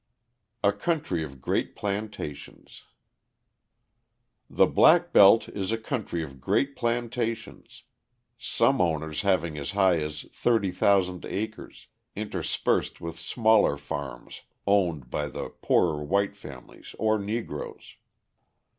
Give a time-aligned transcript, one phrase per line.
[0.63, 2.85] A Country of Great Plantations
[4.49, 7.83] The black belt is a country of great plantations,
[8.39, 11.85] some owners having as high as 30,000 acres,
[12.15, 17.97] interspersed with smaller farms owned by the poorer white families or Negroes.